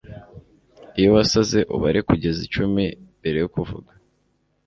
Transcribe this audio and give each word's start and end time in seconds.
Iyo 0.97 1.09
wasaze 1.15 1.59
ubare 1.75 1.99
kugeza 2.09 2.39
icumi 2.47 2.83
mbere 3.19 3.37
yo 3.43 3.49
kuvuga 3.55 3.91